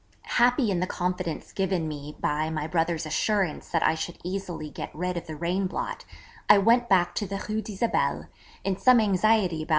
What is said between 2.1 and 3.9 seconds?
by my brother's assurance that